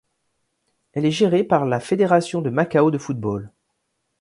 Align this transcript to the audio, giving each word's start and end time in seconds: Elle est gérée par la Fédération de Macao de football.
Elle 0.93 1.05
est 1.05 1.11
gérée 1.11 1.43
par 1.43 1.65
la 1.67 1.79
Fédération 1.79 2.41
de 2.41 2.49
Macao 2.49 2.89
de 2.89 2.97
football. 2.97 3.51